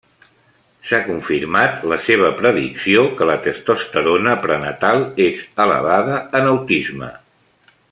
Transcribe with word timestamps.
S'ha 0.91 0.99
confirmat 1.09 1.83
la 1.91 1.99
seva 2.05 2.31
predicció 2.39 3.03
que 3.19 3.27
la 3.31 3.37
testosterona 3.49 4.35
prenatal 4.47 5.07
és 5.29 5.45
elevada 5.67 6.17
en 6.41 6.51
autisme. 6.57 7.13